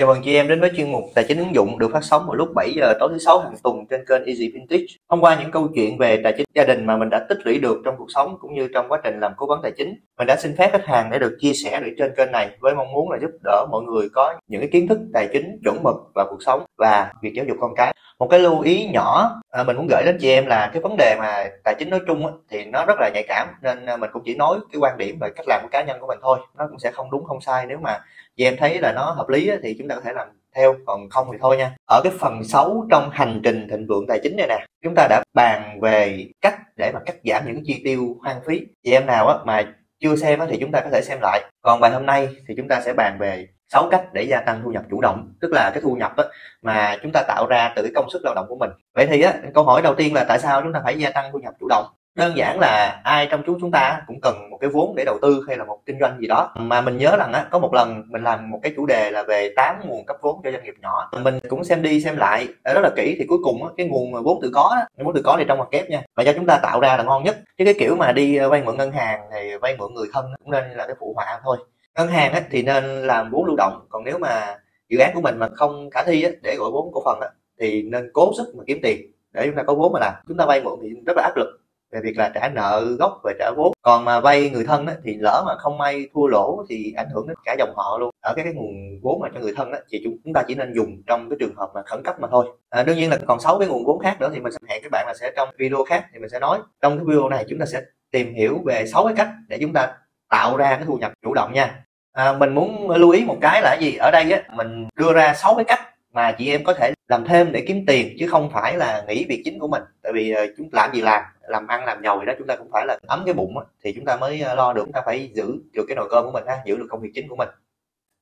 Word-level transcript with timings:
Chào 0.00 0.08
mừng 0.08 0.22
chị 0.24 0.34
em 0.34 0.48
đến 0.48 0.60
với 0.60 0.70
chuyên 0.76 0.92
mục 0.92 1.04
Tài 1.14 1.24
chính 1.28 1.38
ứng 1.38 1.54
dụng 1.54 1.78
được 1.78 1.90
phát 1.92 2.04
sóng 2.04 2.26
vào 2.26 2.34
lúc 2.34 2.48
7 2.54 2.72
giờ 2.76 2.94
tối 3.00 3.08
thứ 3.12 3.18
sáu 3.18 3.40
hàng 3.40 3.54
tuần 3.62 3.76
trên 3.90 4.00
kênh 4.08 4.24
Easy 4.24 4.50
Vintage. 4.54 4.84
Thông 5.10 5.20
qua 5.20 5.40
những 5.40 5.50
câu 5.50 5.68
chuyện 5.74 5.98
về 5.98 6.20
tài 6.24 6.32
chính 6.36 6.46
gia 6.54 6.64
đình 6.64 6.86
mà 6.86 6.96
mình 6.96 7.10
đã 7.10 7.26
tích 7.28 7.38
lũy 7.44 7.58
được 7.58 7.78
trong 7.84 7.94
cuộc 7.98 8.06
sống 8.08 8.36
cũng 8.40 8.54
như 8.54 8.68
trong 8.74 8.88
quá 8.88 9.00
trình 9.04 9.20
làm 9.20 9.32
cố 9.36 9.46
vấn 9.46 9.60
tài 9.62 9.72
chính, 9.76 9.94
mình 10.18 10.26
đã 10.26 10.36
xin 10.36 10.56
phép 10.56 10.68
khách 10.72 10.86
hàng 10.86 11.10
để 11.12 11.18
được 11.18 11.36
chia 11.40 11.52
sẻ 11.52 11.80
được 11.80 11.90
trên 11.98 12.12
kênh 12.16 12.32
này 12.32 12.50
với 12.60 12.74
mong 12.74 12.92
muốn 12.92 13.10
là 13.10 13.18
giúp 13.20 13.30
đỡ 13.44 13.66
mọi 13.70 13.82
người 13.82 14.08
có 14.12 14.34
những 14.48 14.60
cái 14.60 14.70
kiến 14.72 14.88
thức 14.88 14.98
tài 15.14 15.28
chính 15.32 15.58
chuẩn 15.64 15.82
mực 15.82 15.96
và 16.14 16.24
cuộc 16.30 16.42
sống 16.46 16.64
và 16.78 17.12
việc 17.22 17.32
giáo 17.34 17.44
dục 17.48 17.56
con 17.60 17.70
cái. 17.76 17.94
Một 18.20 18.28
cái 18.30 18.40
lưu 18.40 18.60
ý 18.60 18.88
nhỏ 18.92 19.40
à, 19.50 19.64
mình 19.64 19.76
muốn 19.76 19.86
gửi 19.90 20.02
đến 20.04 20.18
chị 20.20 20.30
em 20.30 20.46
là 20.46 20.70
cái 20.72 20.82
vấn 20.82 20.96
đề 20.98 21.16
mà 21.18 21.50
tài 21.64 21.74
chính 21.78 21.90
nói 21.90 22.00
chung 22.06 22.26
á, 22.26 22.32
thì 22.50 22.64
nó 22.64 22.84
rất 22.84 22.94
là 23.00 23.10
nhạy 23.14 23.24
cảm 23.28 23.48
nên 23.62 23.86
à, 23.86 23.96
mình 23.96 24.10
cũng 24.12 24.22
chỉ 24.24 24.34
nói 24.34 24.58
cái 24.72 24.80
quan 24.80 24.98
điểm 24.98 25.16
và 25.20 25.28
cách 25.36 25.46
làm 25.48 25.60
của 25.62 25.68
cá 25.72 25.82
nhân 25.82 26.00
của 26.00 26.06
mình 26.06 26.18
thôi. 26.22 26.38
Nó 26.58 26.66
cũng 26.70 26.78
sẽ 26.78 26.90
không 26.90 27.10
đúng 27.10 27.24
không 27.24 27.40
sai. 27.40 27.66
Nếu 27.66 27.78
mà 27.78 28.00
chị 28.36 28.44
em 28.44 28.56
thấy 28.56 28.78
là 28.80 28.92
nó 28.92 29.10
hợp 29.10 29.28
lý 29.28 29.50
thì 29.62 29.76
chúng 29.78 29.88
ta 29.88 29.94
có 29.94 30.00
thể 30.00 30.12
làm 30.12 30.28
theo 30.56 30.74
còn 30.86 31.08
không 31.10 31.28
thì 31.32 31.38
thôi 31.40 31.56
nha. 31.56 31.74
Ở 31.88 32.00
cái 32.04 32.12
phần 32.18 32.44
6 32.44 32.86
trong 32.90 33.10
hành 33.12 33.40
trình 33.44 33.68
thịnh 33.70 33.86
vượng 33.86 34.06
tài 34.08 34.20
chính 34.22 34.36
này 34.36 34.46
nè 34.48 34.66
chúng 34.82 34.94
ta 34.96 35.06
đã 35.10 35.22
bàn 35.34 35.78
về 35.82 36.26
cách 36.40 36.54
để 36.76 36.90
mà 36.94 37.00
cắt 37.06 37.16
giảm 37.24 37.46
những 37.46 37.62
chi 37.64 37.80
tiêu 37.84 38.16
hoang 38.22 38.40
phí. 38.46 38.60
Chị 38.84 38.92
em 38.92 39.06
nào 39.06 39.28
á 39.28 39.34
mà 39.44 39.62
chưa 40.00 40.16
xem 40.16 40.40
thì 40.48 40.56
chúng 40.60 40.72
ta 40.72 40.80
có 40.80 40.90
thể 40.92 41.00
xem 41.02 41.18
lại. 41.22 41.44
Còn 41.62 41.80
bài 41.80 41.90
hôm 41.90 42.06
nay 42.06 42.28
thì 42.48 42.54
chúng 42.56 42.68
ta 42.68 42.80
sẽ 42.80 42.92
bàn 42.92 43.16
về 43.20 43.48
6 43.72 43.88
cách 43.90 44.12
để 44.12 44.22
gia 44.22 44.40
tăng 44.40 44.60
thu 44.64 44.70
nhập 44.70 44.82
chủ 44.90 45.00
động 45.00 45.32
tức 45.40 45.52
là 45.52 45.70
cái 45.74 45.82
thu 45.82 45.94
nhập 45.94 46.16
á, 46.16 46.24
mà 46.62 46.96
chúng 47.02 47.12
ta 47.12 47.22
tạo 47.28 47.46
ra 47.46 47.72
từ 47.76 47.82
cái 47.82 47.92
công 47.94 48.10
sức 48.10 48.22
lao 48.24 48.34
động 48.34 48.46
của 48.48 48.56
mình. 48.56 48.70
Vậy 48.94 49.06
thì 49.06 49.22
á, 49.22 49.34
câu 49.54 49.64
hỏi 49.64 49.82
đầu 49.82 49.94
tiên 49.94 50.14
là 50.14 50.24
tại 50.28 50.38
sao 50.38 50.62
chúng 50.62 50.72
ta 50.72 50.80
phải 50.84 50.98
gia 50.98 51.10
tăng 51.10 51.32
thu 51.32 51.38
nhập 51.38 51.54
chủ 51.60 51.68
động? 51.68 51.84
Đơn 52.14 52.36
giản 52.36 52.58
là 52.60 53.00
ai 53.04 53.26
trong 53.30 53.42
chúng 53.46 53.58
chúng 53.60 53.70
ta 53.70 54.02
cũng 54.06 54.20
cần 54.22 54.50
một 54.50 54.58
cái 54.60 54.70
vốn 54.70 54.94
để 54.96 55.04
đầu 55.04 55.18
tư 55.22 55.44
hay 55.48 55.56
là 55.56 55.64
một 55.64 55.78
kinh 55.86 55.98
doanh 56.00 56.18
gì 56.20 56.26
đó. 56.26 56.52
Mà 56.56 56.80
mình 56.80 56.98
nhớ 56.98 57.16
rằng 57.18 57.32
á 57.32 57.46
có 57.50 57.58
một 57.58 57.74
lần 57.74 58.02
mình 58.08 58.24
làm 58.24 58.50
một 58.50 58.58
cái 58.62 58.72
chủ 58.76 58.86
đề 58.86 59.10
là 59.10 59.22
về 59.22 59.52
8 59.56 59.76
nguồn 59.84 60.06
cấp 60.06 60.16
vốn 60.22 60.40
cho 60.44 60.50
doanh 60.50 60.64
nghiệp 60.64 60.74
nhỏ. 60.82 61.10
Mình 61.22 61.38
cũng 61.48 61.64
xem 61.64 61.82
đi 61.82 62.00
xem 62.00 62.16
lại 62.16 62.48
ờ, 62.62 62.74
rất 62.74 62.80
là 62.80 62.90
kỹ 62.96 63.16
thì 63.18 63.26
cuối 63.28 63.38
cùng 63.44 63.64
á, 63.64 63.70
cái 63.76 63.86
nguồn 63.86 64.22
vốn 64.24 64.38
tự 64.42 64.50
có 64.54 64.62
á, 64.62 64.86
vốn 65.04 65.14
tự 65.14 65.22
có 65.24 65.36
thì 65.38 65.44
trong 65.48 65.58
mặt 65.58 65.68
kép 65.70 65.90
nha. 65.90 66.02
Mà 66.16 66.22
do 66.22 66.32
chúng 66.32 66.46
ta 66.46 66.58
tạo 66.62 66.80
ra 66.80 66.96
là 66.96 67.02
ngon 67.02 67.24
nhất. 67.24 67.36
Chứ 67.58 67.64
cái 67.64 67.74
kiểu 67.78 67.96
mà 67.96 68.12
đi 68.12 68.38
vay 68.38 68.62
mượn 68.62 68.76
ngân 68.76 68.92
hàng 68.92 69.20
thì 69.32 69.56
vay 69.56 69.76
mượn 69.76 69.94
người 69.94 70.08
thân 70.12 70.24
cũng 70.44 70.50
nên 70.50 70.64
là 70.70 70.86
cái 70.86 70.96
phụ 71.00 71.12
họa 71.16 71.40
thôi 71.44 71.56
ngân 71.96 72.08
hàng 72.08 72.32
á, 72.32 72.40
thì 72.50 72.62
nên 72.62 72.84
làm 72.84 73.30
vốn 73.30 73.44
lưu 73.44 73.56
động. 73.56 73.86
Còn 73.88 74.04
nếu 74.04 74.18
mà 74.18 74.56
dự 74.88 74.98
án 74.98 75.10
của 75.14 75.20
mình 75.20 75.38
mà 75.38 75.48
không 75.54 75.90
khả 75.90 76.02
thi 76.06 76.22
á, 76.22 76.30
để 76.42 76.56
gọi 76.58 76.70
vốn 76.70 76.90
cổ 76.92 77.02
phần 77.04 77.20
á, 77.20 77.28
thì 77.60 77.82
nên 77.82 78.10
cố 78.12 78.32
sức 78.36 78.54
mà 78.56 78.64
kiếm 78.66 78.78
tiền 78.82 79.12
để 79.32 79.42
chúng 79.46 79.56
ta 79.56 79.62
có 79.62 79.74
vốn 79.74 79.92
mà 79.92 80.00
làm. 80.00 80.14
Chúng 80.28 80.36
ta 80.36 80.46
vay 80.46 80.62
mượn 80.62 80.78
thì 80.82 80.88
rất 81.06 81.16
là 81.16 81.22
áp 81.22 81.36
lực 81.36 81.46
về 81.92 82.00
việc 82.02 82.18
là 82.18 82.30
trả 82.34 82.48
nợ 82.48 82.96
gốc 82.98 83.20
và 83.22 83.32
trả 83.38 83.50
vốn. 83.56 83.72
Còn 83.82 84.04
mà 84.04 84.20
vay 84.20 84.50
người 84.50 84.64
thân 84.64 84.86
á, 84.86 84.94
thì 85.04 85.16
lỡ 85.20 85.42
mà 85.46 85.54
không 85.58 85.78
may 85.78 86.08
thua 86.14 86.26
lỗ 86.26 86.64
thì 86.68 86.92
ảnh 86.96 87.08
hưởng 87.14 87.28
đến 87.28 87.36
cả 87.44 87.56
dòng 87.58 87.72
họ 87.76 87.98
luôn. 87.98 88.10
Ở 88.20 88.32
cái, 88.36 88.44
cái 88.44 88.54
nguồn 88.54 89.00
vốn 89.02 89.20
mà 89.20 89.28
cho 89.34 89.40
người 89.40 89.54
thân 89.56 89.72
á, 89.72 89.78
thì 89.90 90.00
chúng 90.04 90.16
chúng 90.24 90.32
ta 90.32 90.42
chỉ 90.48 90.54
nên 90.54 90.74
dùng 90.74 91.02
trong 91.06 91.30
cái 91.30 91.36
trường 91.40 91.54
hợp 91.56 91.70
mà 91.74 91.82
khẩn 91.82 92.02
cấp 92.04 92.20
mà 92.20 92.28
thôi. 92.30 92.46
À, 92.70 92.82
đương 92.82 92.96
nhiên 92.96 93.10
là 93.10 93.18
còn 93.26 93.40
sáu 93.40 93.58
cái 93.58 93.68
nguồn 93.68 93.84
vốn 93.84 93.98
khác 93.98 94.16
nữa 94.20 94.30
thì 94.34 94.40
mình 94.40 94.52
sẽ 94.52 94.58
hẹn 94.68 94.82
các 94.82 94.88
bạn 94.92 95.06
là 95.06 95.14
sẽ 95.20 95.32
trong 95.36 95.48
video 95.58 95.84
khác 95.84 96.04
thì 96.12 96.18
mình 96.18 96.30
sẽ 96.30 96.38
nói. 96.38 96.58
Trong 96.82 96.96
cái 96.98 97.04
video 97.04 97.28
này 97.28 97.44
chúng 97.48 97.58
ta 97.58 97.66
sẽ 97.66 97.82
tìm 98.10 98.34
hiểu 98.34 98.58
về 98.64 98.86
sáu 98.86 99.04
cái 99.04 99.14
cách 99.16 99.28
để 99.48 99.58
chúng 99.60 99.72
ta 99.72 99.96
tạo 100.30 100.56
ra 100.56 100.76
cái 100.76 100.84
thu 100.86 100.96
nhập 100.98 101.12
chủ 101.22 101.34
động 101.34 101.52
nha. 101.52 101.84
À, 102.12 102.32
mình 102.32 102.54
muốn 102.54 102.90
lưu 102.90 103.10
ý 103.10 103.24
một 103.24 103.36
cái 103.40 103.62
là 103.62 103.76
gì? 103.80 103.96
Ở 103.96 104.10
đây 104.10 104.32
á 104.32 104.42
mình 104.56 104.88
đưa 104.96 105.12
ra 105.12 105.34
sáu 105.34 105.54
cái 105.54 105.64
cách 105.64 105.80
mà 106.12 106.32
chị 106.32 106.50
em 106.50 106.64
có 106.64 106.72
thể 106.74 106.92
làm 107.08 107.24
thêm 107.24 107.52
để 107.52 107.64
kiếm 107.66 107.84
tiền 107.86 108.16
chứ 108.18 108.26
không 108.28 108.50
phải 108.50 108.76
là 108.76 109.04
nghỉ 109.08 109.24
việc 109.28 109.42
chính 109.44 109.58
của 109.58 109.68
mình. 109.68 109.82
Tại 110.02 110.12
vì 110.12 110.30
ờ, 110.30 110.46
chúng 110.56 110.68
làm 110.72 110.94
gì 110.94 111.00
làm 111.00 111.22
làm 111.42 111.66
ăn 111.66 111.84
làm 111.84 112.02
giàu 112.04 112.20
gì 112.20 112.26
đó 112.26 112.32
chúng 112.38 112.46
ta 112.46 112.56
cũng 112.56 112.68
phải 112.72 112.86
là 112.86 112.98
ấm 113.06 113.22
cái 113.24 113.34
bụng 113.34 113.54
thì 113.84 113.92
chúng 113.96 114.04
ta 114.04 114.16
mới 114.16 114.40
ờ, 114.40 114.54
lo 114.54 114.72
được. 114.72 114.82
Chúng 114.84 114.92
ta 114.92 115.02
phải 115.06 115.30
giữ 115.34 115.44
được 115.72 115.84
cái 115.88 115.96
nồi 115.96 116.08
cơm 116.10 116.24
của 116.24 116.32
mình 116.32 116.44
ha 116.46 116.58
giữ 116.66 116.76
được 116.76 116.86
công 116.90 117.00
việc 117.00 117.10
chính 117.14 117.28
của 117.28 117.36
mình. 117.36 117.48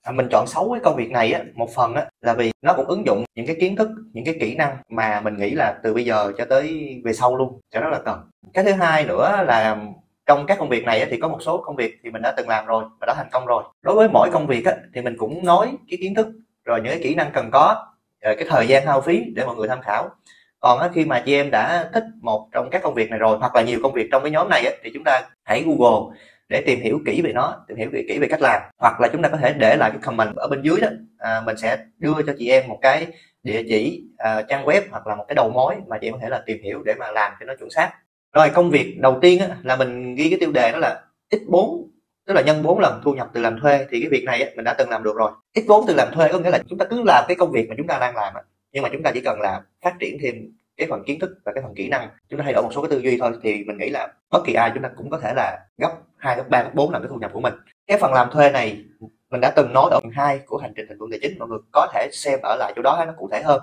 À, 0.03 0.13
mình 0.13 0.29
chọn 0.31 0.47
xấu 0.47 0.71
cái 0.73 0.81
công 0.85 0.97
việc 0.97 1.11
này 1.11 1.33
á 1.33 1.43
một 1.55 1.69
phần 1.75 1.95
á 1.95 2.07
là 2.21 2.35
vì 2.35 2.53
nó 2.63 2.73
cũng 2.73 2.87
ứng 2.87 3.07
dụng 3.07 3.25
những 3.35 3.47
cái 3.47 3.57
kiến 3.61 3.77
thức 3.77 3.89
những 4.13 4.25
cái 4.25 4.37
kỹ 4.41 4.55
năng 4.55 4.77
mà 4.89 5.21
mình 5.21 5.37
nghĩ 5.37 5.51
là 5.51 5.79
từ 5.83 5.95
bây 5.95 6.05
giờ 6.05 6.33
cho 6.39 6.45
tới 6.45 6.95
về 7.05 7.13
sau 7.13 7.37
luôn 7.37 7.61
cho 7.71 7.81
rất 7.81 7.91
là 7.93 7.99
cần. 8.05 8.31
Cái 8.55 8.65
thứ 8.65 8.73
hai 8.73 9.05
nữa 9.05 9.45
là 9.47 9.77
trong 10.29 10.47
các 10.47 10.59
công 10.59 10.69
việc 10.69 10.85
này 10.85 11.07
thì 11.11 11.17
có 11.17 11.29
một 11.29 11.39
số 11.41 11.63
công 11.65 11.77
việc 11.77 11.99
thì 12.03 12.11
mình 12.11 12.23
đã 12.23 12.35
từng 12.37 12.49
làm 12.49 12.67
rồi 12.67 12.85
và 13.01 13.07
đã 13.07 13.15
thành 13.17 13.29
công 13.33 13.47
rồi. 13.47 13.63
Đối 13.83 13.95
với 13.95 14.09
mỗi 14.09 14.31
công 14.33 14.47
việc 14.47 14.65
thì 14.95 15.01
mình 15.01 15.17
cũng 15.19 15.45
nói 15.45 15.73
cái 15.91 15.99
kiến 16.01 16.15
thức 16.15 16.27
rồi 16.65 16.81
những 16.81 16.93
cái 16.93 17.01
kỹ 17.03 17.15
năng 17.15 17.31
cần 17.33 17.51
có 17.53 17.87
rồi 18.25 18.37
cái 18.37 18.47
thời 18.49 18.67
gian 18.67 18.87
hao 18.87 19.01
phí 19.01 19.25
để 19.35 19.45
mọi 19.45 19.57
người 19.57 19.69
tham 19.69 19.81
khảo. 19.83 20.11
Còn 20.61 20.93
khi 20.95 21.05
mà 21.05 21.23
chị 21.27 21.35
em 21.35 21.51
đã 21.51 21.91
thích 21.95 22.05
một 22.23 22.49
trong 22.53 22.71
các 22.71 22.83
công 22.83 22.95
việc 22.95 23.11
này 23.11 23.19
rồi 23.19 23.39
hoặc 23.39 23.55
là 23.57 23.63
nhiều 23.63 23.81
công 23.83 23.93
việc 23.93 24.09
trong 24.13 24.23
cái 24.23 24.31
nhóm 24.31 24.49
này 24.49 24.79
thì 24.83 24.91
chúng 24.95 25.05
ta 25.05 25.21
hãy 25.45 25.65
google 25.67 26.17
để 26.49 26.63
tìm 26.67 26.81
hiểu 26.81 27.01
kỹ 27.07 27.23
về 27.23 27.33
nó 27.33 27.65
tìm 27.69 27.77
hiểu 27.77 27.91
kỹ 28.09 28.19
về 28.19 28.29
cách 28.31 28.41
làm. 28.43 28.63
Hoặc 28.79 29.01
là 29.01 29.09
chúng 29.13 29.23
ta 29.23 29.29
có 29.29 29.37
thể 29.37 29.53
để 29.53 29.77
lại 29.77 29.91
cái 29.91 30.01
comment 30.03 30.37
ở 30.37 30.49
bên 30.49 30.63
dưới 30.63 30.81
đó. 30.81 30.89
À, 31.19 31.43
mình 31.47 31.57
sẽ 31.57 31.79
đưa 31.99 32.15
cho 32.27 32.35
chị 32.39 32.49
em 32.49 32.69
một 32.69 32.79
cái 32.83 33.07
địa 33.43 33.63
chỉ 33.69 34.05
à, 34.17 34.43
trang 34.43 34.65
web 34.65 34.83
hoặc 34.91 35.07
là 35.07 35.15
một 35.15 35.25
cái 35.29 35.35
đầu 35.35 35.51
mối 35.55 35.75
mà 35.89 35.99
chị 35.99 36.07
em 36.07 36.15
có 36.15 36.19
thể 36.23 36.29
là 36.29 36.43
tìm 36.47 36.59
hiểu 36.63 36.83
để 36.83 36.95
mà 36.99 37.11
làm 37.11 37.33
cho 37.41 37.47
nó 37.47 37.55
chuẩn 37.59 37.71
xác 37.71 37.93
rồi 38.33 38.51
công 38.55 38.71
việc 38.71 38.97
đầu 39.01 39.19
tiên 39.23 39.41
á, 39.41 39.57
là 39.63 39.77
mình 39.77 40.15
ghi 40.15 40.31
cái 40.31 40.39
tiêu 40.41 40.53
đề 40.53 40.71
đó 40.73 40.79
là 40.79 41.03
x4 41.31 41.85
tức 42.27 42.35
là 42.35 42.43
nhân 42.43 42.63
4 42.63 42.79
lần 42.79 43.01
thu 43.05 43.15
nhập 43.15 43.31
từ 43.35 43.41
làm 43.41 43.61
thuê 43.61 43.87
thì 43.91 44.01
cái 44.01 44.09
việc 44.11 44.25
này 44.25 44.53
mình 44.57 44.65
đã 44.65 44.75
từng 44.75 44.91
làm 44.91 45.03
được 45.03 45.17
rồi. 45.17 45.31
X4 45.55 45.85
từ 45.87 45.95
làm 45.95 46.09
thuê 46.13 46.33
có 46.33 46.39
nghĩa 46.39 46.51
là 46.51 46.59
chúng 46.69 46.79
ta 46.79 46.85
cứ 46.85 47.03
làm 47.07 47.25
cái 47.29 47.37
công 47.37 47.53
việc 47.53 47.69
mà 47.69 47.75
chúng 47.79 47.87
ta 47.87 47.99
đang 47.99 48.17
làm 48.17 48.35
nhưng 48.73 48.83
mà 48.83 48.89
chúng 48.93 49.03
ta 49.03 49.11
chỉ 49.15 49.21
cần 49.21 49.41
là 49.41 49.63
phát 49.83 49.95
triển 50.01 50.19
thêm 50.23 50.35
cái 50.77 50.87
phần 50.91 51.03
kiến 51.07 51.19
thức 51.19 51.31
và 51.45 51.53
cái 51.53 51.63
phần 51.63 51.75
kỹ 51.75 51.89
năng. 51.89 52.09
Chúng 52.29 52.39
ta 52.39 52.45
thay 52.45 52.53
đổi 52.53 52.63
một 52.63 52.71
số 52.75 52.83
cái 52.83 52.91
tư 52.91 52.99
duy 52.99 53.19
thôi 53.21 53.33
thì 53.43 53.65
mình 53.65 53.79
nghĩ 53.79 53.91
là 53.91 54.09
bất 54.31 54.43
kỳ 54.47 54.55
ai 54.55 54.71
chúng 54.75 54.83
ta 54.83 54.91
cũng 54.97 55.11
có 55.11 55.19
thể 55.19 55.33
là 55.37 55.59
gấp 55.79 55.93
hai 56.17 56.37
gấp 56.37 56.49
ba 56.49 56.63
gấp 56.63 56.75
bốn 56.75 56.93
lần 56.93 57.03
cái 57.03 57.09
thu 57.09 57.17
nhập 57.17 57.31
của 57.35 57.41
mình. 57.41 57.55
Cái 57.87 57.99
phần 57.99 58.13
làm 58.13 58.31
thuê 58.31 58.51
này 58.51 58.85
mình 59.31 59.41
đã 59.41 59.53
từng 59.57 59.73
nói 59.73 59.91
ở 59.91 60.01
phần 60.01 60.11
hai 60.11 60.39
của 60.47 60.59
hành 60.59 60.73
trình 60.77 60.87
thành 60.89 60.99
công 60.99 61.11
tài 61.11 61.19
chính 61.23 61.39
mọi 61.39 61.49
người 61.49 61.59
có 61.73 61.89
thể 61.95 62.09
xem 62.13 62.41
ở 62.43 62.57
lại 62.59 62.73
chỗ 62.77 62.83
đó 62.83 63.05
nó 63.07 63.13
cụ 63.19 63.29
thể 63.33 63.43
hơn 63.43 63.61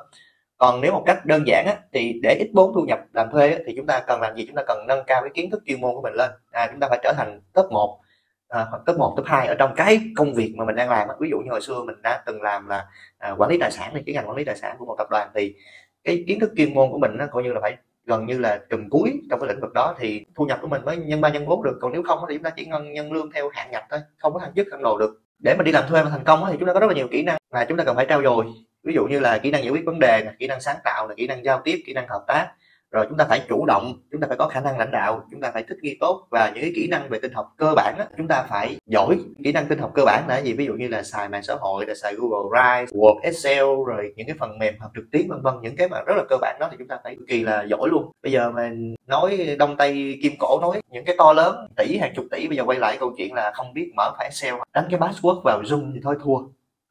còn 0.58 0.82
nếu 0.82 0.92
một 0.92 1.04
cách 1.06 1.26
đơn 1.26 1.44
giản 1.48 1.66
á, 1.68 1.76
thì 1.94 2.20
để 2.24 2.36
ít 2.40 2.52
vốn 2.54 2.72
thu 2.76 2.82
nhập 2.82 3.00
làm 3.14 3.32
thuê 3.32 3.54
á, 3.54 3.60
thì 3.66 3.74
chúng 3.78 3.86
ta 3.86 4.04
cần 4.08 4.22
làm 4.22 4.36
gì? 4.36 4.46
Chúng 4.48 4.56
ta 4.56 4.64
cần 4.68 4.88
nâng 4.88 5.04
cao 5.08 5.22
cái 5.22 5.32
kiến 5.34 5.50
thức 5.52 5.64
chuyên 5.66 5.82
môn 5.82 5.96
của 5.96 6.02
mình 6.02 6.14
lên. 6.14 6.32
À, 6.52 6.68
chúng 6.72 6.80
ta 6.80 6.88
phải 6.90 7.00
trở 7.04 7.14
thành 7.18 7.42
top 7.54 7.72
1 7.72 8.00
à, 8.48 8.66
hoặc 8.70 8.82
top 8.86 8.98
1, 8.98 9.14
top 9.18 9.26
2 9.26 9.48
ở 9.48 9.56
trong 9.56 9.74
cái 9.76 10.00
công 10.16 10.34
việc 10.34 10.54
mà 10.58 10.66
mình 10.66 10.76
đang 10.76 10.90
làm 10.90 11.08
ví 11.20 11.30
dụ 11.30 11.38
như 11.40 11.52
hồi 11.52 11.62
xưa 11.62 11.84
mình 11.84 12.02
đã 12.04 12.24
từng 12.26 12.42
làm 12.42 12.68
là 12.68 12.86
à, 13.18 13.32
quản 13.38 13.50
lý 13.50 13.58
tài 13.60 13.72
sản 13.72 13.92
thì 13.96 14.02
cái 14.06 14.16
ngành 14.16 14.28
quản 14.28 14.38
lý 14.38 14.44
tài 14.44 14.56
sản 14.56 14.76
của 14.80 14.86
một 14.86 14.96
tập 14.98 15.08
đoàn 15.12 15.30
thì 15.36 15.56
cái 16.04 16.24
kiến 16.28 16.40
thức 16.40 16.52
chuyên 16.58 16.74
môn 16.74 16.92
của 16.92 16.98
mình 16.98 17.12
nó 17.18 17.26
coi 17.32 17.44
như 17.44 17.54
là 17.54 17.60
phải 17.62 17.78
gần 18.06 18.26
như 18.26 18.40
là 18.40 18.60
trùm 18.70 18.90
cuối 18.90 19.22
trong 19.30 19.40
cái 19.40 19.50
lĩnh 19.50 19.60
vực 19.62 19.74
đó 19.74 19.96
thì 20.00 20.26
thu 20.36 20.46
nhập 20.46 20.60
của 20.62 20.68
mình 20.68 20.86
mới 20.86 20.98
nhân 20.98 21.22
ba 21.22 21.30
nhân 21.30 21.46
bốn 21.46 21.64
được. 21.64 21.78
Còn 21.82 21.94
nếu 21.94 22.04
không 22.04 22.20
thì 22.30 22.36
chúng 22.36 22.44
ta 22.44 22.50
chỉ 22.50 22.66
nhân 22.66 22.94
nhân 22.94 23.14
lương 23.14 23.32
theo 23.32 23.50
hạn 23.54 23.72
ngạch 23.72 23.86
thôi 23.90 24.00
không 24.18 24.34
có 24.34 24.40
thăng 24.40 24.54
chức 24.56 24.68
thăng 24.72 24.84
đồ 24.84 24.98
được. 24.98 25.22
Để 25.40 25.56
mà 25.58 25.64
đi 25.64 25.72
làm 25.72 25.84
thuê 25.90 26.04
mà 26.04 26.10
thành 26.10 26.24
công 26.24 26.44
thì 26.52 26.58
chúng 26.60 26.68
ta 26.68 26.74
có 26.74 26.80
rất 26.80 26.88
là 26.88 26.94
nhiều 26.94 27.08
kỹ 27.12 27.24
năng 27.24 27.38
mà 27.52 27.66
chúng 27.66 27.78
ta 27.78 27.84
cần 27.84 27.96
phải 27.96 28.06
trao 28.06 28.24
dồi 28.24 28.46
ví 28.86 28.94
dụ 28.94 29.06
như 29.06 29.20
là 29.20 29.38
kỹ 29.38 29.52
năng 29.52 29.64
giải 29.64 29.72
quyết 29.72 29.86
vấn 29.86 30.00
đề 30.00 30.26
kỹ 30.40 30.48
năng 30.48 30.62
sáng 30.62 30.78
tạo 30.84 31.08
là 31.08 31.16
kỹ 31.18 31.28
năng 31.28 31.46
giao 31.46 31.62
tiếp 31.64 31.84
kỹ 31.86 31.94
năng 31.94 32.08
hợp 32.08 32.24
tác. 32.28 32.48
Rồi 32.92 33.06
chúng 33.10 33.18
ta 33.18 33.26
phải 33.30 33.42
chủ 33.50 33.66
động 33.66 33.94
chúng 34.12 34.22
ta 34.22 34.28
phải 34.28 34.38
có 34.38 34.48
khả 34.48 34.60
năng 34.60 34.78
lãnh 34.78 34.92
đạo 34.92 35.24
chúng 35.32 35.42
ta 35.42 35.52
phải 35.52 35.64
thích 35.64 35.78
nghi 35.82 35.98
tốt. 36.00 36.28
Và 36.32 36.52
những 36.54 36.64
cái 36.64 36.72
kỹ 36.76 36.88
năng 36.92 37.10
về 37.10 37.20
tinh 37.20 37.34
học 37.34 37.54
cơ 37.58 37.74
bản 37.76 37.96
đó, 37.98 38.06
chúng 38.18 38.28
ta 38.28 38.46
phải 38.50 38.78
giỏi 38.86 39.18
kỹ 39.44 39.52
năng 39.52 39.66
tinh 39.66 39.80
học 39.80 39.92
cơ 39.94 40.06
bản. 40.06 40.24
Là 40.28 40.38
gì? 40.38 40.54
Ví 40.54 40.66
dụ 40.66 40.74
như 40.74 40.88
là 40.88 41.04
xài 41.04 41.30
mạng 41.30 41.44
xã 41.44 41.56
hội 41.60 41.86
là 41.86 41.94
xài 41.96 42.16
Google 42.16 42.50
Drive 42.50 43.00
Word 43.00 43.20
Excel 43.20 43.66
rồi 43.88 44.14
những 44.16 44.28
cái 44.28 44.36
phần 44.40 44.60
mềm 44.60 44.80
học 44.80 44.92
trực 44.96 45.06
tuyến 45.12 45.28
vân 45.28 45.42
vân. 45.42 45.54
Những 45.62 45.76
cái 45.76 45.88
mà 45.90 46.02
rất 46.06 46.14
là 46.18 46.24
cơ 46.30 46.38
bản 46.42 46.58
đó 46.60 46.68
thì 46.72 46.78
chúng 46.80 46.88
ta 46.88 46.98
phải 47.04 47.16
cực 47.16 47.28
kỳ 47.28 47.44
là 47.44 47.64
giỏi 47.64 47.90
luôn. 47.92 48.12
Bây 48.24 48.32
giờ 48.32 48.52
mà 48.52 48.72
nói 49.08 49.56
đông 49.60 49.78
tây 49.78 50.20
kim 50.24 50.34
cổ 50.40 50.60
nói 50.62 50.82
những 50.92 51.06
cái 51.06 51.16
to 51.18 51.34
lớn 51.34 51.68
tỷ 51.78 51.98
hàng 51.98 52.14
chục 52.16 52.26
tỷ 52.32 52.48
bây 52.48 52.58
giờ 52.58 52.64
quay 52.66 52.80
lại 52.80 52.98
câu 53.00 53.14
chuyện 53.18 53.34
là 53.34 53.52
không 53.52 53.74
biết 53.74 53.92
mở 53.96 54.12
phải 54.18 54.26
Excel 54.26 54.56
đánh 54.74 54.88
cái 54.92 55.00
password 55.00 55.42
vào 55.42 55.62
Zoom 55.62 55.92
thì 55.94 56.00
thôi 56.04 56.16
thua 56.24 56.38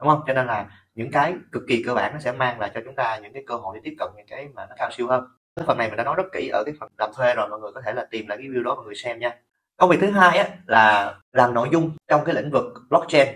đúng 0.00 0.08
không? 0.08 0.20
Cho 0.26 0.34
nên 0.34 0.46
là 0.46 0.66
những 0.94 1.10
cái 1.10 1.34
cực 1.52 1.62
kỳ 1.68 1.82
cơ 1.86 1.94
bản 1.94 2.12
nó 2.12 2.18
sẽ 2.18 2.32
mang 2.32 2.60
lại 2.60 2.70
cho 2.74 2.80
chúng 2.84 2.94
ta 2.94 3.18
những 3.22 3.32
cái 3.32 3.44
cơ 3.46 3.54
hội 3.54 3.74
để 3.74 3.80
tiếp 3.84 3.94
cận 3.98 4.08
những 4.16 4.26
cái 4.26 4.48
mà 4.54 4.66
nó 4.66 4.74
cao 4.78 4.90
siêu 4.92 5.08
hơn. 5.08 5.24
Cái 5.56 5.64
phần 5.66 5.78
này 5.78 5.88
mình 5.88 5.96
đã 5.96 6.04
nói 6.04 6.14
rất 6.16 6.26
kỹ 6.32 6.48
ở 6.48 6.62
cái 6.66 6.74
phần 6.80 6.88
làm 6.98 7.10
thuê 7.16 7.34
rồi 7.34 7.48
mọi 7.48 7.60
người 7.60 7.72
có 7.74 7.80
thể 7.84 7.92
là 7.92 8.06
tìm 8.10 8.26
lại 8.26 8.38
cái 8.38 8.48
video 8.48 8.62
đó 8.62 8.74
mọi 8.74 8.84
người 8.84 8.94
xem 8.94 9.18
nha. 9.18 9.36
Công 9.76 9.90
việc 9.90 9.98
thứ 10.00 10.10
hai 10.10 10.38
á, 10.38 10.48
là 10.66 11.14
làm 11.32 11.54
nội 11.54 11.68
dung 11.72 11.90
trong 12.08 12.24
cái 12.24 12.34
lĩnh 12.34 12.50
vực 12.50 12.64
blockchain 12.90 13.28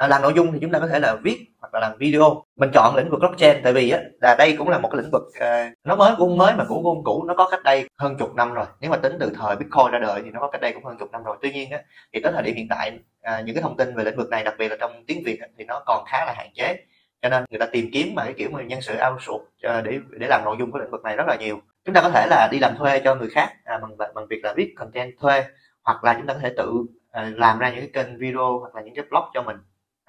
à, 0.00 0.08
làm 0.08 0.22
nội 0.22 0.32
dung 0.36 0.52
thì 0.52 0.58
chúng 0.62 0.72
ta 0.72 0.78
có 0.78 0.86
thể 0.86 0.98
là 0.98 1.16
viết 1.22 1.46
hoặc 1.60 1.74
là 1.74 1.80
làm 1.80 1.98
video. 1.98 2.44
Mình 2.56 2.70
chọn 2.74 2.96
lĩnh 2.96 3.10
vực 3.10 3.20
blockchain 3.20 3.60
tại 3.64 3.72
vì 3.72 3.90
á, 3.90 4.00
là 4.20 4.34
đây 4.38 4.54
cũng 4.58 4.68
là 4.68 4.78
một 4.78 4.88
cái 4.92 5.02
lĩnh 5.02 5.10
vực 5.10 5.22
à, 5.40 5.72
nó 5.84 5.96
mới 5.96 6.12
cũng 6.18 6.38
mới 6.38 6.54
mà 6.54 6.64
cũ 6.68 6.80
cũng 6.84 7.04
cũ 7.04 7.24
nó 7.26 7.34
có 7.34 7.48
cách 7.50 7.60
đây 7.64 7.88
hơn 7.98 8.16
chục 8.18 8.34
năm 8.34 8.54
rồi. 8.54 8.66
Nếu 8.80 8.90
mà 8.90 8.96
tính 8.96 9.16
từ 9.20 9.32
thời 9.34 9.56
bitcoin 9.56 9.90
ra 9.92 9.98
đời 9.98 10.20
thì 10.24 10.30
nó 10.30 10.40
có 10.40 10.48
cách 10.50 10.60
đây 10.60 10.72
cũng 10.72 10.84
hơn 10.84 10.96
chục 10.98 11.12
năm 11.12 11.22
rồi. 11.24 11.36
Tuy 11.42 11.52
nhiên 11.52 11.70
á, 11.70 11.78
thì 12.12 12.20
tới 12.22 12.32
thời 12.32 12.42
điểm 12.42 12.56
hiện 12.56 12.66
tại 12.70 12.98
à, 13.22 13.40
những 13.40 13.54
cái 13.54 13.62
thông 13.62 13.76
tin 13.76 13.96
về 13.96 14.04
lĩnh 14.04 14.16
vực 14.16 14.28
này 14.28 14.44
đặc 14.44 14.54
biệt 14.58 14.68
là 14.68 14.76
trong 14.80 15.04
tiếng 15.06 15.22
việt 15.24 15.40
á, 15.40 15.46
thì 15.58 15.64
nó 15.64 15.82
còn 15.86 16.04
khá 16.06 16.24
là 16.26 16.34
hạn 16.36 16.48
chế. 16.54 16.76
Cho 17.22 17.28
nên 17.28 17.44
người 17.50 17.58
ta 17.60 17.66
tìm 17.66 17.90
kiếm 17.92 18.14
mà 18.14 18.24
cái 18.24 18.34
kiểu 18.36 18.50
mà 18.52 18.62
nhân 18.62 18.80
sự 18.80 18.94
outsource 19.10 19.44
à, 19.62 19.80
để 19.80 19.98
để 20.10 20.26
làm 20.26 20.44
nội 20.44 20.56
dung 20.58 20.72
của 20.72 20.78
lĩnh 20.78 20.90
vực 20.90 21.02
này 21.04 21.16
rất 21.16 21.24
là 21.28 21.36
nhiều. 21.40 21.60
Chúng 21.84 21.94
ta 21.94 22.00
có 22.02 22.10
thể 22.10 22.26
là 22.30 22.48
đi 22.52 22.58
làm 22.58 22.76
thuê 22.76 23.00
cho 23.04 23.14
người 23.14 23.28
khác 23.30 23.48
à, 23.64 23.78
bằng 23.78 23.96
bằng 24.14 24.26
việc 24.30 24.40
là 24.44 24.52
viết 24.56 24.74
content 24.76 25.12
thuê 25.20 25.44
hoặc 25.82 26.04
là 26.04 26.14
chúng 26.14 26.26
ta 26.26 26.34
có 26.34 26.40
thể 26.42 26.54
tự 26.56 26.72
à, 27.10 27.30
làm 27.36 27.58
ra 27.58 27.70
những 27.70 27.92
cái 27.92 28.04
kênh 28.04 28.18
video 28.18 28.58
hoặc 28.58 28.74
là 28.74 28.82
những 28.82 28.94
cái 28.94 29.04
blog 29.10 29.24
cho 29.34 29.42
mình 29.42 29.56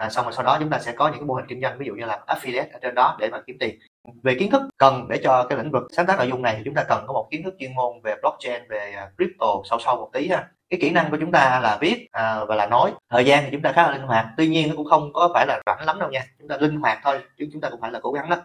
à, 0.02 0.10
xong 0.10 0.26
rồi 0.26 0.34
sau 0.34 0.46
đó 0.46 0.58
chúng 0.60 0.70
ta 0.70 0.80
sẽ 0.80 0.92
có 0.92 1.08
những 1.08 1.20
cái 1.20 1.26
mô 1.26 1.34
hình 1.34 1.46
kinh 1.48 1.62
doanh 1.62 1.78
ví 1.78 1.86
dụ 1.86 1.94
như 1.96 2.06
là 2.06 2.20
affiliate 2.28 2.72
ở 2.74 2.80
trên 2.82 2.96
đó 2.96 3.18
để 3.20 3.30
mà 3.32 3.42
kiếm 3.48 3.58
tiền. 3.60 3.80
Về 4.24 4.36
kiến 4.40 4.52
thức 4.52 4.62
cần 4.78 5.08
để 5.10 5.20
cho 5.24 5.46
cái 5.50 5.58
lĩnh 5.58 5.72
vực 5.72 5.84
sáng 5.92 6.06
tác 6.06 6.18
nội 6.18 6.28
dung 6.28 6.42
này 6.42 6.56
thì 6.58 6.62
chúng 6.66 6.74
ta 6.74 6.84
cần 6.84 7.04
có 7.08 7.14
một 7.14 7.28
kiến 7.32 7.44
thức 7.44 7.56
chuyên 7.60 7.76
môn 7.76 8.02
về 8.04 8.16
blockchain 8.22 8.62
về 8.70 8.94
à, 8.98 9.10
crypto 9.18 9.48
sâu 9.70 9.80
sâu 9.80 9.96
một 9.96 10.10
tí 10.14 10.28
ha. 10.28 10.48
Cái 10.70 10.80
kỹ 10.82 10.90
năng 10.90 11.12
của 11.12 11.18
chúng 11.20 11.32
ta 11.32 11.60
là 11.64 11.78
viết 11.82 12.08
à, 12.12 12.46
và 12.46 12.56
là 12.56 12.68
nói. 12.68 12.94
Thời 13.10 13.26
gian 13.26 13.44
thì 13.44 13.50
chúng 13.52 13.62
ta 13.62 13.72
khá 13.72 13.84
là 13.84 13.92
linh 13.92 14.08
hoạt 14.08 14.26
tuy 14.38 14.48
nhiên 14.48 14.70
nó 14.70 14.76
cũng 14.78 14.90
không 14.90 15.14
có 15.14 15.30
phải 15.34 15.46
là 15.48 15.62
rảnh 15.66 15.86
lắm 15.86 16.00
đâu 16.00 16.10
nha. 16.10 16.26
Chúng 16.40 16.48
ta 16.48 16.58
linh 16.58 16.80
hoạt 16.80 17.00
thôi 17.04 17.20
chứ 17.38 17.48
chúng 17.54 17.62
ta 17.62 17.70
cũng 17.70 17.82
phải 17.82 17.92
là 17.92 18.00
cố 18.04 18.12
gắng 18.12 18.30
đó 18.30 18.38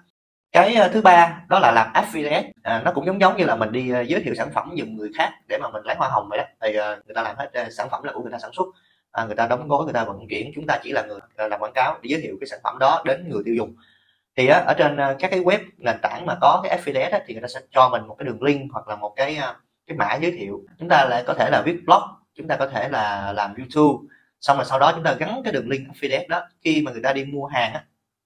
cái 0.52 0.74
à, 0.74 0.88
thứ 0.88 1.00
ba 1.00 1.42
đó 1.48 1.58
là 1.58 1.72
làm 1.72 1.92
affiliate. 1.92 2.50
À, 2.62 2.82
nó 2.84 2.92
cũng 2.94 3.06
giống 3.06 3.20
giống 3.20 3.36
như 3.36 3.44
là 3.44 3.56
mình 3.56 3.72
đi 3.72 3.90
à, 3.90 4.00
giới 4.00 4.22
thiệu 4.22 4.34
sản 4.34 4.48
phẩm 4.54 4.74
giùm 4.78 4.96
người 4.96 5.10
khác 5.18 5.32
để 5.48 5.58
mà 5.58 5.70
mình 5.70 5.82
lấy 5.84 5.96
hoa 5.96 6.08
hồng 6.08 6.28
vậy 6.28 6.38
đó. 6.38 6.44
Thì 6.60 6.76
à, 6.76 6.96
người 7.06 7.14
ta 7.14 7.22
làm 7.22 7.36
hết 7.36 7.50
sản 7.70 7.88
phẩm 7.90 8.02
là 8.02 8.12
của 8.12 8.22
người 8.22 8.32
ta 8.32 8.38
sản 8.38 8.50
xuất 8.52 8.66
à, 9.16 9.24
người 9.24 9.34
ta 9.34 9.46
đóng 9.46 9.68
gói 9.68 9.84
người 9.84 9.92
ta 9.92 10.04
vận 10.04 10.28
chuyển 10.30 10.52
chúng 10.54 10.66
ta 10.66 10.78
chỉ 10.82 10.92
là 10.92 11.02
người 11.02 11.20
à, 11.36 11.48
làm 11.48 11.60
quảng 11.60 11.72
cáo 11.74 11.98
để 12.02 12.08
giới 12.10 12.20
thiệu 12.20 12.36
cái 12.40 12.48
sản 12.48 12.60
phẩm 12.64 12.78
đó 12.78 13.02
đến 13.04 13.28
người 13.28 13.42
tiêu 13.44 13.54
dùng. 13.54 13.74
Thì 14.36 14.46
á, 14.46 14.58
ở 14.66 14.74
trên 14.78 14.96
à, 14.96 15.16
các 15.18 15.30
cái 15.30 15.40
web 15.40 15.58
nền 15.78 15.96
tảng 16.02 16.26
mà 16.26 16.34
có 16.40 16.60
cái 16.64 16.78
affiliate 16.78 17.10
á, 17.10 17.20
thì 17.26 17.34
người 17.34 17.42
ta 17.42 17.48
sẽ 17.48 17.60
cho 17.70 17.88
mình 17.88 18.06
một 18.06 18.16
cái 18.18 18.26
đường 18.26 18.42
link 18.42 18.72
hoặc 18.72 18.88
là 18.88 18.96
một 18.96 19.12
cái 19.16 19.36
à, 19.36 19.56
cái 19.86 19.96
mã 19.96 20.14
giới 20.14 20.32
thiệu. 20.32 20.60
Chúng 20.78 20.88
ta 20.88 21.06
lại 21.10 21.24
có 21.26 21.34
thể 21.34 21.50
là 21.50 21.62
viết 21.66 21.76
blog 21.86 22.02
chúng 22.34 22.48
ta 22.48 22.56
có 22.56 22.66
thể 22.66 22.88
là 22.88 23.32
làm 23.32 23.54
youtube 23.54 24.06
xong 24.40 24.56
rồi 24.56 24.64
sau 24.66 24.78
đó 24.78 24.92
chúng 24.94 25.04
ta 25.04 25.12
gắn 25.12 25.40
cái 25.44 25.52
đường 25.52 25.68
link 25.68 25.88
affiliate 25.88 26.28
đó. 26.28 26.42
Khi 26.64 26.82
mà 26.82 26.92
người 26.92 27.02
ta 27.02 27.12
đi 27.12 27.24
mua 27.24 27.46
hàng 27.46 27.72
á, 27.72 27.84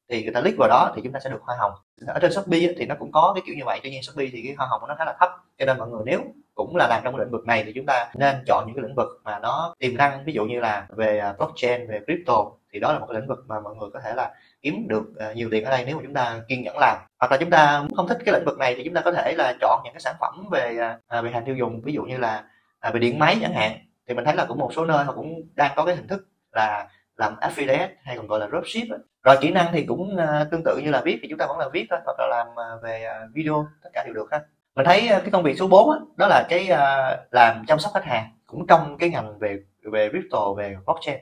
thì 0.08 0.22
người 0.22 0.32
ta 0.32 0.40
click 0.40 0.58
vào 0.58 0.68
đó 0.68 0.92
thì 0.96 1.02
chúng 1.04 1.12
ta 1.12 1.20
sẽ 1.20 1.30
được 1.30 1.42
hoa 1.42 1.56
hồng. 1.58 1.72
Ở 2.06 2.18
trên 2.22 2.32
shopee 2.32 2.74
thì 2.78 2.86
nó 2.86 2.94
cũng 2.98 3.12
có 3.12 3.32
cái 3.34 3.42
kiểu 3.46 3.54
như 3.54 3.62
vậy 3.66 3.80
tuy 3.82 3.90
nhiên 3.90 4.02
shopee 4.02 4.28
thì 4.32 4.42
cái 4.42 4.54
hoa 4.58 4.66
hồng 4.66 4.80
của 4.80 4.86
nó 4.86 4.94
khá 4.98 5.04
là 5.04 5.16
thấp 5.20 5.30
cho 5.58 5.66
nên 5.66 5.78
mọi 5.78 5.88
người 5.88 6.02
nếu 6.06 6.20
cũng 6.66 6.76
là 6.76 6.86
làm 6.88 7.00
trong 7.04 7.16
cái 7.16 7.24
lĩnh 7.24 7.32
vực 7.32 7.46
này 7.46 7.62
thì 7.64 7.72
chúng 7.74 7.86
ta 7.86 8.12
nên 8.14 8.36
chọn 8.46 8.64
những 8.66 8.76
cái 8.76 8.82
lĩnh 8.82 8.94
vực 8.94 9.08
mà 9.24 9.38
nó 9.38 9.74
tiềm 9.78 9.96
năng, 9.96 10.24
ví 10.24 10.32
dụ 10.32 10.44
như 10.44 10.60
là 10.60 10.86
về 10.88 11.18
à, 11.18 11.34
blockchain, 11.38 11.88
về 11.88 12.00
crypto, 12.06 12.34
thì 12.72 12.80
đó 12.80 12.92
là 12.92 12.98
một 12.98 13.06
cái 13.10 13.20
lĩnh 13.20 13.28
vực 13.28 13.38
mà 13.46 13.60
mọi 13.60 13.74
người 13.76 13.90
có 13.92 14.00
thể 14.00 14.14
là 14.14 14.34
kiếm 14.62 14.88
được 14.88 15.04
à, 15.18 15.32
nhiều 15.32 15.48
tiền 15.50 15.64
ở 15.64 15.70
đây 15.70 15.84
nếu 15.86 15.96
mà 15.96 16.02
chúng 16.02 16.14
ta 16.14 16.40
kiên 16.48 16.62
nhẫn 16.62 16.78
làm. 16.78 16.96
Hoặc 17.18 17.32
là 17.32 17.36
chúng 17.40 17.50
ta 17.50 17.82
không 17.96 18.08
thích 18.08 18.18
cái 18.24 18.34
lĩnh 18.34 18.44
vực 18.44 18.58
này 18.58 18.74
thì 18.76 18.84
chúng 18.84 18.94
ta 18.94 19.00
có 19.00 19.12
thể 19.12 19.34
là 19.38 19.54
chọn 19.60 19.80
những 19.84 19.94
cái 19.94 20.00
sản 20.00 20.14
phẩm 20.20 20.48
về 20.50 20.78
à, 21.08 21.22
về 21.22 21.30
hàng 21.30 21.44
tiêu 21.44 21.54
dùng, 21.54 21.80
ví 21.84 21.92
dụ 21.92 22.02
như 22.02 22.16
là 22.16 22.44
về 22.92 23.00
điện 23.00 23.18
máy 23.18 23.36
chẳng 23.42 23.52
hạn. 23.54 23.72
Thì 24.08 24.14
mình 24.14 24.24
thấy 24.24 24.34
là 24.34 24.44
cũng 24.44 24.58
một 24.58 24.70
số 24.74 24.84
nơi 24.84 25.04
họ 25.04 25.12
cũng 25.12 25.42
đang 25.54 25.72
có 25.76 25.84
cái 25.84 25.96
hình 25.96 26.08
thức 26.08 26.28
là 26.52 26.88
làm 27.16 27.34
affiliate 27.34 27.88
hay 28.02 28.16
còn 28.16 28.26
gọi 28.26 28.40
là 28.40 28.48
dropship 28.48 28.88
rồi 29.22 29.36
kỹ 29.40 29.50
năng 29.50 29.72
thì 29.72 29.84
cũng 29.84 30.16
tương 30.50 30.62
tự 30.64 30.80
như 30.84 30.90
là 30.90 31.00
viết 31.04 31.18
thì 31.22 31.28
chúng 31.28 31.38
ta 31.38 31.46
vẫn 31.46 31.58
là 31.58 31.68
viết 31.72 31.86
thôi, 31.90 31.98
hoặc 32.04 32.16
là 32.18 32.26
làm 32.26 32.46
về 32.82 33.08
video, 33.34 33.66
tất 33.82 33.90
cả 33.92 34.04
đều 34.06 34.14
được 34.14 34.32
ha 34.32 34.40
mình 34.80 34.86
thấy 34.86 35.08
ờ, 35.08 35.20
cái 35.20 35.30
công 35.30 35.42
việc 35.42 35.58
số 35.58 35.66
4 35.66 35.88
đó, 35.88 36.06
đó 36.16 36.26
là 36.26 36.46
cái 36.48 36.68
uh, 36.72 37.18
làm 37.30 37.64
chăm 37.66 37.78
sóc 37.78 37.92
khách 37.94 38.04
hàng 38.04 38.30
cũng 38.46 38.66
trong 38.66 38.96
cái 38.98 39.10
ngành 39.10 39.38
về 39.38 39.58
về 39.92 40.08
crypto 40.08 40.52
về 40.52 40.76
blockchain. 40.86 41.18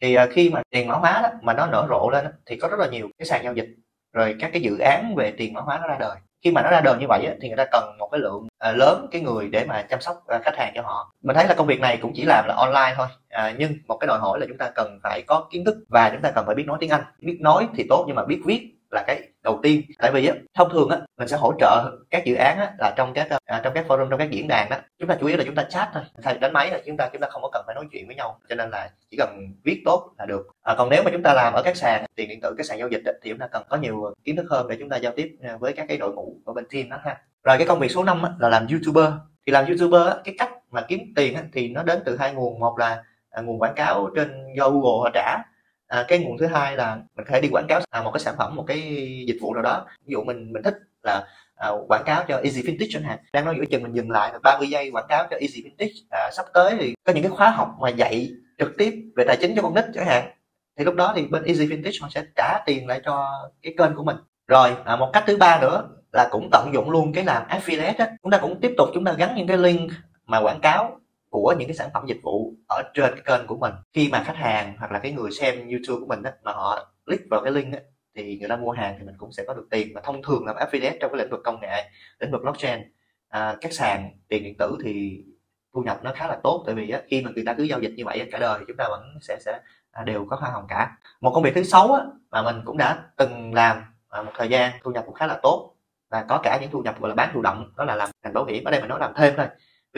Thì 0.00 0.16
uh, 0.16 0.30
khi 0.32 0.50
mà 0.50 0.62
tiền 0.70 0.88
mã 0.88 0.94
hóa 0.94 1.20
đó 1.22 1.28
mà 1.42 1.54
nó 1.54 1.66
nở 1.66 1.86
rộ 1.90 2.10
lên 2.10 2.24
đó, 2.24 2.30
thì 2.46 2.56
có 2.56 2.68
rất 2.68 2.80
là 2.80 2.86
nhiều 2.86 3.08
cái 3.18 3.26
sàn 3.26 3.44
giao 3.44 3.54
dịch 3.54 3.68
rồi 4.12 4.36
các 4.40 4.50
cái 4.52 4.62
dự 4.62 4.78
án 4.78 5.14
về 5.14 5.32
tiền 5.36 5.54
mã 5.54 5.60
hóa 5.60 5.78
nó 5.82 5.88
ra 5.88 5.96
đời. 6.00 6.16
Khi 6.44 6.50
mà 6.50 6.62
nó 6.62 6.70
ra 6.70 6.80
đời 6.80 6.96
như 7.00 7.06
vậy 7.08 7.28
thì 7.40 7.48
người 7.48 7.56
ta 7.56 7.64
cần 7.72 7.96
một 7.98 8.08
cái 8.12 8.20
lượng 8.20 8.48
à, 8.58 8.72
lớn 8.72 9.06
cái 9.10 9.20
người 9.20 9.48
để 9.48 9.64
mà 9.64 9.82
chăm 9.90 10.00
sóc 10.00 10.16
à, 10.26 10.38
khách 10.44 10.56
hàng 10.56 10.72
cho 10.74 10.82
họ. 10.82 11.12
Mình 11.22 11.36
thấy 11.36 11.46
là 11.48 11.54
công 11.54 11.66
việc 11.66 11.80
này 11.80 11.98
cũng 12.02 12.12
chỉ 12.14 12.24
làm 12.26 12.44
là 12.48 12.54
online 12.54 12.94
thôi 12.96 13.06
à, 13.28 13.54
nhưng 13.58 13.72
một 13.86 13.96
cái 13.96 14.08
đòi 14.08 14.18
hỏi 14.18 14.40
là 14.40 14.46
chúng 14.48 14.58
ta 14.58 14.70
cần 14.70 15.00
phải 15.02 15.22
có 15.22 15.48
kiến 15.50 15.64
thức 15.64 15.76
và 15.88 16.10
chúng 16.12 16.22
ta 16.22 16.30
cần 16.30 16.46
phải 16.46 16.54
biết 16.54 16.66
nói 16.66 16.78
tiếng 16.80 16.90
anh. 16.90 17.02
Biết 17.18 17.38
nói 17.40 17.68
thì 17.76 17.86
tốt 17.88 18.04
nhưng 18.06 18.16
mà 18.16 18.24
biết 18.24 18.40
viết 18.44 18.77
là 18.90 19.04
cái 19.06 19.28
đầu 19.42 19.60
tiên. 19.62 19.82
Tại 19.98 20.10
vì 20.14 20.26
á 20.26 20.34
thông 20.54 20.70
thường 20.72 20.88
á 20.88 20.98
mình 21.18 21.28
sẽ 21.28 21.36
hỗ 21.36 21.52
trợ 21.60 21.90
các 22.10 22.24
dự 22.24 22.34
án 22.34 22.58
á 22.58 22.72
là 22.78 22.94
trong 22.96 23.12
các 23.14 23.28
à, 23.44 23.60
trong 23.64 23.74
các 23.74 23.84
forum 23.88 24.10
trong 24.10 24.18
các 24.18 24.30
diễn 24.30 24.48
đàn 24.48 24.70
đó 24.70 24.76
chúng 24.98 25.08
ta 25.08 25.16
chủ 25.20 25.26
yếu 25.26 25.36
là 25.36 25.44
chúng 25.44 25.54
ta 25.54 25.62
chat 25.62 25.88
thôi. 25.94 26.02
Thay 26.22 26.38
đánh 26.38 26.52
máy 26.52 26.70
là 26.70 26.80
chúng 26.86 26.96
ta 26.96 27.08
chúng 27.12 27.20
ta 27.20 27.28
không 27.30 27.42
có 27.42 27.50
cần 27.52 27.62
phải 27.66 27.74
nói 27.74 27.84
chuyện 27.92 28.06
với 28.06 28.16
nhau. 28.16 28.38
Cho 28.48 28.54
nên 28.54 28.70
là 28.70 28.90
chỉ 29.10 29.16
cần 29.16 29.52
viết 29.64 29.82
tốt 29.84 30.10
là 30.18 30.26
được. 30.26 30.46
À, 30.62 30.74
còn 30.78 30.90
nếu 30.90 31.02
mà 31.02 31.10
chúng 31.10 31.22
ta 31.22 31.32
làm 31.34 31.52
ở 31.52 31.62
các 31.64 31.76
sàn 31.76 32.04
tiền 32.14 32.28
điện 32.28 32.40
tử 32.40 32.54
các 32.58 32.66
sàn 32.66 32.78
giao 32.78 32.88
dịch 32.88 33.02
thì 33.22 33.30
chúng 33.30 33.38
ta 33.38 33.46
cần 33.46 33.62
có 33.68 33.76
nhiều 33.76 34.14
kiến 34.24 34.36
thức 34.36 34.46
hơn 34.50 34.68
để 34.68 34.76
chúng 34.78 34.88
ta 34.88 34.96
giao 34.96 35.12
tiếp 35.16 35.36
à, 35.42 35.56
với 35.56 35.72
các 35.72 35.86
cái 35.88 35.98
đội 35.98 36.12
ngũ 36.12 36.36
ở 36.44 36.52
bên 36.52 36.64
team 36.72 36.88
đó 36.88 36.96
ha. 37.04 37.16
Rồi 37.44 37.58
cái 37.58 37.66
công 37.66 37.78
việc 37.78 37.90
số 37.90 38.04
5 38.04 38.22
á, 38.22 38.30
là 38.38 38.48
làm 38.48 38.66
youtuber. 38.66 39.12
Thì 39.46 39.52
làm 39.52 39.66
youtuber 39.66 40.06
á, 40.06 40.14
cái 40.24 40.34
cách 40.38 40.50
mà 40.70 40.80
kiếm 40.88 41.00
tiền 41.16 41.34
á, 41.34 41.42
thì 41.52 41.68
nó 41.68 41.82
đến 41.82 41.98
từ 42.04 42.16
hai 42.16 42.34
nguồn. 42.34 42.60
Một 42.60 42.78
là 42.78 43.04
à, 43.30 43.42
nguồn 43.42 43.58
quảng 43.58 43.74
cáo 43.74 44.10
trên 44.16 44.46
do 44.56 44.70
google 44.70 45.02
họ 45.02 45.10
trả 45.14 45.38
à, 45.88 46.04
cái 46.08 46.18
nguồn 46.18 46.38
thứ 46.38 46.46
hai 46.46 46.76
là 46.76 46.94
mình 46.94 47.26
có 47.26 47.32
thể 47.32 47.40
đi 47.40 47.48
quảng 47.52 47.66
cáo 47.68 47.80
à, 47.90 48.02
một 48.02 48.10
cái 48.14 48.20
sản 48.20 48.34
phẩm 48.38 48.56
một 48.56 48.64
cái 48.66 48.80
dịch 49.26 49.38
vụ 49.40 49.54
nào 49.54 49.62
đó. 49.62 49.86
Ví 50.06 50.12
dụ 50.12 50.22
mình 50.24 50.52
mình 50.52 50.62
thích 50.62 50.74
là 51.02 51.26
à, 51.56 51.70
quảng 51.88 52.02
cáo 52.06 52.24
cho 52.28 52.36
Easy 52.36 52.62
Vintage 52.62 52.90
chẳng 52.90 53.02
hạn. 53.02 53.18
Đang 53.32 53.44
nói 53.44 53.54
giữa 53.58 53.64
chừng 53.64 53.82
mình 53.82 53.92
dừng 53.92 54.10
lại 54.10 54.32
30 54.42 54.68
giây 54.68 54.90
quảng 54.90 55.06
cáo 55.08 55.26
cho 55.30 55.36
Easy 55.40 55.62
Vintage 55.64 55.92
à, 56.10 56.30
sắp 56.32 56.46
tới 56.54 56.76
thì 56.80 56.94
có 57.04 57.12
những 57.12 57.22
cái 57.22 57.30
khóa 57.30 57.50
học 57.50 57.68
mà 57.80 57.88
dạy 57.88 58.30
trực 58.58 58.70
tiếp 58.78 58.94
về 59.16 59.24
tài 59.26 59.36
chính 59.40 59.56
cho 59.56 59.62
con 59.62 59.74
nít 59.74 59.84
chẳng 59.94 60.06
hạn 60.06 60.30
thì 60.78 60.84
lúc 60.84 60.94
đó 60.94 61.12
thì 61.16 61.26
bên 61.26 61.44
Easy 61.44 61.66
Vintage 61.66 61.98
họ 62.00 62.08
sẽ 62.10 62.24
trả 62.36 62.58
tiền 62.66 62.86
lại 62.86 63.00
cho 63.04 63.26
cái 63.62 63.74
kênh 63.78 63.94
của 63.94 64.04
mình. 64.04 64.16
Rồi 64.48 64.70
à, 64.84 64.96
một 64.96 65.10
cách 65.12 65.24
thứ 65.26 65.36
ba 65.36 65.60
nữa 65.60 65.88
là 66.12 66.28
cũng 66.30 66.48
tận 66.52 66.70
dụng 66.74 66.90
luôn 66.90 67.12
cái 67.12 67.24
làm 67.24 67.42
affiliate 67.48 67.94
á. 67.98 68.10
Chúng 68.22 68.32
ta 68.32 68.38
cũng 68.38 68.60
tiếp 68.60 68.74
tục 68.76 68.88
chúng 68.94 69.04
ta 69.04 69.12
gắn 69.12 69.34
những 69.36 69.46
cái 69.46 69.56
link 69.56 69.90
mà 70.26 70.38
quảng 70.40 70.60
cáo 70.60 71.00
của 71.30 71.54
những 71.58 71.68
cái 71.68 71.76
sản 71.76 71.90
phẩm 71.94 72.04
dịch 72.06 72.20
vụ 72.22 72.54
ở 72.68 72.82
trên 72.94 73.10
cái 73.14 73.38
kênh 73.38 73.46
của 73.46 73.56
mình. 73.56 73.72
Khi 73.92 74.08
mà 74.12 74.22
khách 74.24 74.36
hàng 74.36 74.76
hoặc 74.78 74.92
là 74.92 74.98
cái 74.98 75.12
người 75.12 75.30
xem 75.30 75.68
YouTube 75.68 76.00
của 76.00 76.06
mình 76.06 76.22
đó, 76.22 76.30
mà 76.42 76.52
họ 76.52 76.92
click 77.06 77.30
vào 77.30 77.40
cái 77.42 77.52
link 77.52 77.74
á, 77.74 77.80
thì 78.14 78.38
người 78.38 78.48
ta 78.48 78.56
mua 78.56 78.70
hàng 78.70 78.94
thì 78.98 79.04
mình 79.04 79.14
cũng 79.18 79.32
sẽ 79.32 79.44
có 79.46 79.54
được 79.54 79.66
tiền. 79.70 79.88
Và 79.94 80.00
thông 80.00 80.22
thường 80.22 80.46
làm 80.46 80.56
affiliate 80.56 80.96
trong 81.00 81.12
cái 81.12 81.18
lĩnh 81.18 81.30
vực 81.30 81.40
công 81.44 81.60
nghệ 81.60 81.90
lĩnh 82.18 82.30
vực 82.30 82.42
blockchain 82.42 82.80
à, 83.28 83.56
các 83.60 83.72
sàn 83.72 84.10
tiền 84.28 84.42
điện 84.42 84.54
tử 84.58 84.76
thì 84.84 85.24
thu 85.74 85.82
nhập 85.82 86.00
nó 86.02 86.12
khá 86.14 86.26
là 86.26 86.38
tốt. 86.42 86.62
Tại 86.66 86.74
vì 86.74 86.90
á, 86.90 87.00
khi 87.08 87.22
mà 87.22 87.30
người 87.34 87.44
ta 87.46 87.54
cứ 87.54 87.62
giao 87.62 87.80
dịch 87.80 87.92
như 87.96 88.04
vậy 88.04 88.28
cả 88.30 88.38
đời 88.38 88.58
thì 88.58 88.64
chúng 88.68 88.76
ta 88.76 88.86
vẫn 88.88 89.18
sẽ 89.22 89.38
sẽ 89.40 89.60
à, 89.90 90.04
đều 90.04 90.26
có 90.30 90.36
hoa 90.36 90.50
hồng 90.50 90.66
cả. 90.68 90.96
Một 91.20 91.30
công 91.34 91.42
việc 91.42 91.54
thứ 91.54 91.62
sáu 91.62 91.92
á, 91.92 92.02
mà 92.30 92.42
mình 92.42 92.56
cũng 92.64 92.76
đã 92.76 93.04
từng 93.16 93.54
làm 93.54 93.82
à, 94.08 94.22
một 94.22 94.32
thời 94.34 94.48
gian 94.48 94.72
thu 94.82 94.90
nhập 94.90 95.04
cũng 95.06 95.14
khá 95.14 95.26
là 95.26 95.38
tốt. 95.42 95.74
Và 96.10 96.24
có 96.28 96.40
cả 96.42 96.58
những 96.60 96.70
thu 96.70 96.80
nhập 96.82 97.00
gọi 97.00 97.08
là 97.08 97.14
bán 97.14 97.30
thụ 97.34 97.42
động 97.42 97.72
đó 97.76 97.84
là 97.84 97.94
làm 97.94 98.10
ngành 98.24 98.32
bảo 98.32 98.44
hiểm. 98.44 98.64
Ở 98.64 98.70
đây 98.70 98.80
mình 98.80 98.88
nói 98.88 98.98
làm 99.00 99.12
thêm 99.16 99.34
thôi 99.36 99.46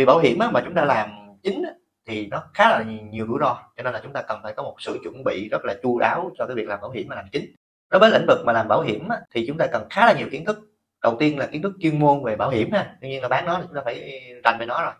vì 0.00 0.06
bảo 0.06 0.18
hiểm 0.18 0.38
á, 0.38 0.50
mà 0.50 0.60
chúng 0.64 0.74
ta 0.74 0.84
làm 0.84 1.10
chính 1.42 1.62
á, 1.62 1.70
thì 2.06 2.26
nó 2.26 2.42
khá 2.54 2.70
là 2.70 2.84
nhiều 3.10 3.26
rủi 3.26 3.38
ro 3.40 3.58
cho 3.76 3.82
nên 3.82 3.92
là 3.92 4.00
chúng 4.02 4.12
ta 4.12 4.22
cần 4.22 4.40
phải 4.42 4.52
có 4.52 4.62
một 4.62 4.74
sự 4.78 4.98
chuẩn 5.02 5.24
bị 5.24 5.48
rất 5.48 5.64
là 5.64 5.74
chu 5.82 5.98
đáo 5.98 6.30
cho 6.38 6.46
cái 6.46 6.56
việc 6.56 6.68
làm 6.68 6.80
bảo 6.80 6.90
hiểm 6.90 7.08
mà 7.08 7.16
làm 7.16 7.24
chính. 7.32 7.54
Đối 7.90 8.00
với 8.00 8.10
lĩnh 8.10 8.26
vực 8.28 8.38
mà 8.46 8.52
làm 8.52 8.68
bảo 8.68 8.80
hiểm 8.80 9.08
á, 9.08 9.20
thì 9.34 9.44
chúng 9.46 9.58
ta 9.58 9.66
cần 9.72 9.86
khá 9.90 10.06
là 10.06 10.12
nhiều 10.12 10.28
kiến 10.30 10.44
thức. 10.44 10.58
Đầu 11.02 11.16
tiên 11.18 11.38
là 11.38 11.46
kiến 11.46 11.62
thức 11.62 11.72
chuyên 11.80 11.98
môn 11.98 12.22
về 12.24 12.36
bảo 12.36 12.50
hiểm 12.50 12.72
ha 12.72 12.96
tuy 13.00 13.08
nhiên 13.08 13.22
là 13.22 13.28
bán 13.28 13.46
nó 13.46 13.56
thì 13.56 13.64
chúng 13.66 13.74
ta 13.74 13.82
phải 13.84 14.22
rành 14.44 14.56
về 14.60 14.66
nó 14.66 14.82
rồi 14.82 14.92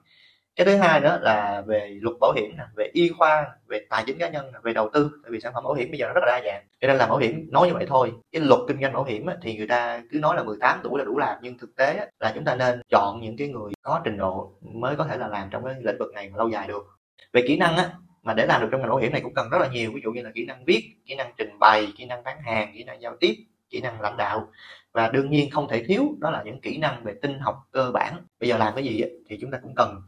cái 0.56 0.64
thứ 0.67 0.76
hai 0.76 1.00
nữa 1.00 1.19
là 1.23 1.62
về 1.67 1.99
luật 2.00 2.17
bảo 2.20 2.32
hiểm 2.37 2.56
về 2.76 2.91
y 2.93 3.08
khoa, 3.08 3.47
về 3.67 3.87
tài 3.91 4.05
chính 4.06 4.19
cá 4.19 4.29
nhân 4.29 4.52
về 4.62 4.73
đầu 4.73 4.91
tư. 4.93 5.11
Tại 5.23 5.32
vì 5.32 5.41
sản 5.41 5.52
phẩm 5.55 5.64
bảo 5.64 5.75
hiểm 5.75 5.91
bây 5.91 5.99
giờ 5.99 6.06
nó 6.06 6.12
rất 6.12 6.20
là 6.26 6.26
đa 6.26 6.41
dạng. 6.44 6.62
Cho 6.81 6.88
nên 6.88 6.97
làm 6.97 7.08
bảo 7.08 7.19
hiểm 7.19 7.49
nói 7.52 7.69
như 7.69 7.75
vậy 7.75 7.87
thôi. 7.88 8.12
Cái 8.32 8.43
luật 8.43 8.61
kinh 8.69 8.81
doanh 8.81 8.93
bảo 8.93 9.05
hiểm 9.05 9.26
thì 9.43 9.56
người 9.56 9.69
ta 9.69 10.02
cứ 10.11 10.19
nói 10.19 10.37
là 10.37 10.43
18 10.43 10.81
tuổi 10.82 10.99
là 10.99 11.05
đủ 11.05 11.19
làm, 11.19 11.38
nhưng 11.43 11.58
thực 11.58 11.76
tế 11.76 12.06
là 12.20 12.32
chúng 12.35 12.44
ta 12.44 12.56
nên 12.56 12.81
chọn 12.91 13.20
những 13.23 13.37
cái 13.37 13.49
người 13.49 13.73
có 13.82 14.00
trình 14.05 14.17
độ 14.17 14.52
mới 14.62 14.97
có 14.97 15.05
thể 15.05 15.17
là 15.17 15.29
làm 15.29 15.49
trong 15.50 15.64
cái 15.64 15.75
lĩnh 15.81 15.99
vực 15.99 16.14
này 16.14 16.29
mà 16.29 16.38
lâu 16.38 16.49
dài 16.49 16.69
được. 16.69 16.87
Về 17.32 17.43
kỹ 17.49 17.56
năng 17.56 17.76
á, 17.76 17.91
mà 18.23 18.35
để 18.35 18.46
làm 18.46 18.61
được 18.61 18.69
trong 18.70 18.81
ngành 18.81 18.91
bảo 18.91 18.99
hiểm 18.99 19.12
này 19.12 19.20
cũng 19.20 19.34
cần 19.34 19.48
rất 19.51 19.58
là 19.58 19.69
nhiều. 19.69 19.91
Ví 19.94 20.01
dụ 20.05 20.13
như 20.13 20.22
là 20.22 20.31
kỹ 20.34 20.44
năng 20.46 20.65
viết, 20.65 20.94
kỹ 21.06 21.15
năng 21.15 21.32
trình 21.36 21.58
bày, 21.58 21.93
kỹ 21.96 22.06
năng 22.06 22.22
bán 22.24 22.41
hàng, 22.43 22.72
kỹ 22.74 22.84
năng 22.84 23.03
giao 23.03 23.17
tiếp, 23.20 23.34
kỹ 23.70 23.81
năng 23.81 24.01
lãnh 24.01 24.17
đạo. 24.17 24.48
Và 24.93 25.08
đương 25.08 25.31
nhiên 25.31 25.51
không 25.51 25.69
thể 25.69 25.84
thiếu 25.84 26.03
đó 26.19 26.31
là 26.31 26.43
những 26.43 26.60
kỹ 26.60 26.79
năng 26.79 27.05
về 27.05 27.15
tinh 27.22 27.39
học 27.39 27.56
cơ 27.70 27.91
bản. 27.94 28.15
Bây 28.41 28.48
giờ 28.48 28.58
làm 28.58 28.74
cái 28.74 28.84
gì 28.84 29.03
thì 29.29 29.39
chúng 29.41 29.51
ta 29.51 29.58
cũng 29.63 29.74
cần 29.77 30.03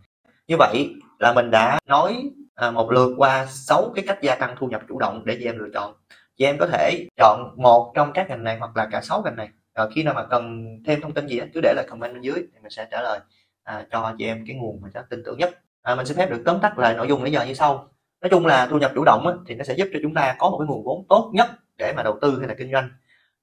như 0.53 0.57
vậy 0.59 0.95
là 1.19 1.33
mình 1.33 1.51
đã 1.51 1.79
nói 1.87 2.31
à, 2.55 2.71
một 2.71 2.91
lượt 2.91 3.15
qua 3.17 3.47
6 3.47 3.93
cái 3.95 4.05
cách 4.07 4.19
gia 4.23 4.35
tăng 4.35 4.57
thu 4.59 4.67
nhập 4.67 4.83
chủ 4.89 4.99
động 4.99 5.23
để 5.25 5.37
chị 5.39 5.45
em 5.45 5.59
lựa 5.59 5.69
chọn. 5.75 5.95
Chị 6.37 6.45
em 6.45 6.59
có 6.59 6.67
thể 6.67 7.07
chọn 7.17 7.55
một 7.57 7.93
trong 7.95 8.13
các 8.13 8.29
ngành 8.29 8.45
này 8.45 8.57
hoặc 8.59 8.77
là 8.77 8.89
cả 8.93 9.01
sáu 9.01 9.23
ngành 9.23 9.37
này. 9.37 9.49
Rồi 9.75 9.91
khi 9.95 10.03
nào 10.03 10.15
mà 10.15 10.27
cần 10.31 10.67
thêm 10.87 11.01
thông 11.01 11.15
tin 11.15 11.27
gì 11.27 11.41
cứ 11.55 11.61
để 11.63 11.75
lại 11.77 11.87
comment 11.89 12.13
bên 12.13 12.23
dưới 12.23 12.35
thì 12.35 12.59
mình 12.63 12.71
sẽ 12.71 12.87
trả 12.91 13.03
lời 13.03 13.21
à, 13.65 13.87
cho 13.91 14.15
chị 14.19 14.27
em 14.27 14.45
cái 14.47 14.57
nguồn 14.57 14.81
mà 14.83 14.89
sẽ 14.95 15.03
tin 15.11 15.23
tưởng 15.25 15.39
nhất. 15.39 15.59
À, 15.83 15.95
mình 15.95 16.07
xin 16.07 16.17
phép 16.17 16.31
được 16.31 16.43
tóm 16.45 16.61
tắt 16.61 16.79
lại 16.79 16.95
nội 16.95 17.09
dung 17.09 17.23
nãy 17.23 17.33
giờ 17.33 17.45
như 17.45 17.55
sau. 17.55 17.89
Nói 18.21 18.31
chung 18.31 18.47
là 18.47 18.67
thu 18.67 18.79
nhập 18.79 18.93
chủ 18.95 19.05
động 19.05 19.27
á, 19.27 19.33
thì 19.47 19.55
nó 19.55 19.65
sẽ 19.65 19.75
giúp 19.75 19.89
cho 19.93 19.99
chúng 20.03 20.15
ta 20.15 20.37
có 20.39 20.51
một 20.51 20.59
cái 20.59 20.67
nguồn 20.67 20.85
vốn 20.85 21.07
tốt 21.09 21.31
nhất 21.35 21.49
để 21.79 21.93
mà 21.97 22.03
đầu 22.03 22.19
tư 22.21 22.39
hay 22.39 22.49
là 22.49 22.55
kinh 22.59 22.73
doanh. 22.73 22.91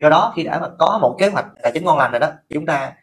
Do 0.01 0.09
đó 0.09 0.33
khi 0.35 0.43
đã 0.43 0.59
mà 0.59 0.67
có 0.79 0.99
một 1.01 1.15
kế 1.19 1.29
hoạch 1.29 1.45
tài 1.63 1.71
chính 1.71 1.85
ngon 1.85 1.97
lành 1.97 2.11
rồi 2.11 2.19
đó 2.19 2.29
chúng 2.49 2.65
ta 2.65 2.93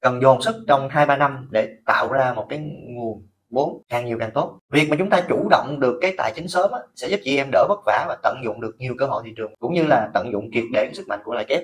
cần 0.00 0.20
dồn 0.22 0.42
sức 0.42 0.64
trong 0.68 0.88
hai 0.88 1.06
ba 1.06 1.16
năm 1.16 1.48
để 1.50 1.76
tạo 1.86 2.12
ra 2.12 2.32
một 2.34 2.46
cái 2.48 2.58
nguồn 2.86 3.26
vốn 3.50 3.82
càng 3.88 4.06
nhiều 4.06 4.16
càng 4.20 4.30
tốt. 4.34 4.58
Việc 4.70 4.88
mà 4.90 4.96
chúng 4.98 5.10
ta 5.10 5.22
chủ 5.28 5.48
động 5.50 5.80
được 5.80 5.98
cái 6.00 6.14
tài 6.18 6.32
chính 6.34 6.48
sớm 6.48 6.72
á, 6.72 6.78
sẽ 6.96 7.08
giúp 7.08 7.20
chị 7.24 7.36
em 7.36 7.48
đỡ 7.52 7.66
vất 7.68 7.80
vả 7.86 8.04
và 8.08 8.16
tận 8.22 8.36
dụng 8.44 8.60
được 8.60 8.76
nhiều 8.78 8.94
cơ 8.98 9.06
hội 9.06 9.22
thị 9.26 9.32
trường 9.36 9.54
cũng 9.58 9.74
như 9.74 9.86
là 9.86 10.10
tận 10.14 10.32
dụng 10.32 10.50
triệt 10.52 10.64
để 10.72 10.84
cái 10.84 10.94
sức 10.94 11.08
mạnh 11.08 11.20
của 11.24 11.34
lãi 11.34 11.44
kép 11.44 11.62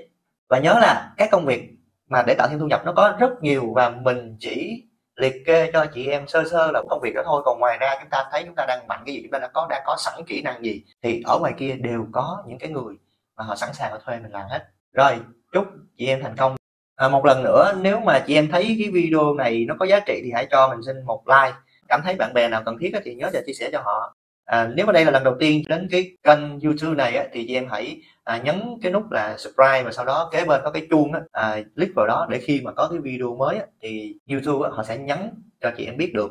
và 0.48 0.58
nhớ 0.58 0.78
là 0.80 1.12
các 1.16 1.28
công 1.32 1.44
việc 1.44 1.70
mà 2.08 2.22
để 2.26 2.34
tạo 2.34 2.48
thêm 2.48 2.58
thu 2.58 2.66
nhập 2.66 2.82
nó 2.84 2.92
có 2.92 3.16
rất 3.18 3.42
nhiều 3.42 3.72
và 3.74 3.90
mình 3.90 4.36
chỉ 4.40 4.84
liệt 5.16 5.34
kê 5.46 5.70
cho 5.72 5.86
chị 5.94 6.06
em 6.06 6.26
sơ 6.26 6.44
sơ 6.50 6.70
là 6.70 6.82
công 6.90 7.00
việc 7.00 7.14
đó 7.14 7.22
thôi. 7.24 7.42
Còn 7.44 7.60
ngoài 7.60 7.78
ra 7.80 7.96
chúng 8.00 8.10
ta 8.10 8.24
thấy 8.32 8.42
chúng 8.44 8.54
ta 8.54 8.64
đang 8.68 8.86
mạnh 8.88 9.02
cái 9.06 9.14
gì 9.14 9.22
chúng 9.22 9.30
ta 9.30 9.38
đã 9.38 9.48
có 9.54 9.66
đang 9.70 9.82
có 9.86 9.96
sẵn 9.98 10.14
kỹ 10.26 10.42
năng 10.42 10.64
gì 10.64 10.84
thì 11.02 11.22
ở 11.26 11.38
ngoài 11.38 11.52
kia 11.56 11.72
đều 11.80 12.06
có 12.12 12.44
những 12.48 12.58
cái 12.58 12.70
người 12.70 12.94
mà 13.36 13.44
họ 13.44 13.56
sẵn 13.56 13.68
sàng 13.72 13.98
thuê 14.04 14.18
mình 14.18 14.32
làm 14.32 14.48
hết. 14.50 14.66
Rồi 14.92 15.18
chúc 15.52 15.66
chị 15.96 16.06
em 16.06 16.22
thành 16.22 16.36
công. 16.36 16.56
À, 16.96 17.08
một 17.08 17.24
lần 17.24 17.42
nữa 17.42 17.72
nếu 17.80 18.00
mà 18.00 18.24
chị 18.26 18.34
em 18.34 18.48
thấy 18.52 18.76
cái 18.78 18.90
video 18.92 19.34
này 19.34 19.64
nó 19.68 19.74
có 19.78 19.86
giá 19.86 20.00
trị 20.00 20.20
thì 20.24 20.30
hãy 20.34 20.46
cho 20.50 20.68
mình 20.68 20.82
xin 20.86 21.04
một 21.06 21.22
like 21.26 21.56
cảm 21.90 22.00
thấy 22.04 22.14
bạn 22.14 22.34
bè 22.34 22.48
nào 22.48 22.62
cần 22.66 22.78
thiết 22.80 22.92
thì 23.04 23.14
nhớ 23.14 23.30
để 23.32 23.42
chia 23.46 23.52
sẻ 23.52 23.70
cho 23.72 23.80
họ. 23.80 24.16
À, 24.44 24.68
nếu 24.74 24.86
mà 24.86 24.92
đây 24.92 25.04
là 25.04 25.10
lần 25.10 25.24
đầu 25.24 25.36
tiên 25.40 25.62
đến 25.68 25.88
cái 25.90 26.16
kênh 26.22 26.60
youtube 26.60 26.94
này 26.94 27.16
á, 27.16 27.24
thì 27.32 27.44
chị 27.48 27.54
em 27.54 27.68
hãy 27.70 28.00
à, 28.24 28.40
nhấn 28.44 28.62
cái 28.82 28.92
nút 28.92 29.10
là 29.10 29.36
subscribe 29.38 29.82
và 29.82 29.92
sau 29.92 30.04
đó 30.04 30.28
kế 30.32 30.44
bên 30.44 30.60
có 30.64 30.70
cái 30.70 30.86
chuông 30.90 31.12
á, 31.12 31.20
à, 31.32 31.56
click 31.76 31.94
vào 31.96 32.06
đó 32.06 32.26
để 32.30 32.38
khi 32.38 32.60
mà 32.64 32.72
có 32.72 32.88
cái 32.88 32.98
video 32.98 33.36
mới 33.36 33.56
á, 33.56 33.64
thì 33.82 34.14
youtube 34.30 34.68
á, 34.68 34.76
họ 34.76 34.82
sẽ 34.82 34.98
nhắn 34.98 35.30
cho 35.60 35.70
chị 35.76 35.84
em 35.84 35.96
biết 35.96 36.14
được. 36.14 36.30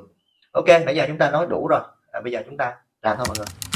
Ok 0.51 0.67
bây 0.85 0.95
giờ 0.95 1.05
chúng 1.07 1.17
ta 1.17 1.31
nói 1.31 1.47
đủ 1.49 1.67
rồi. 1.67 1.81
À, 2.11 2.21
bây 2.21 2.31
giờ 2.31 2.41
chúng 2.45 2.57
ta 2.57 2.75
làm 3.01 3.17
thôi 3.17 3.25
mọi 3.29 3.37
người. 3.37 3.68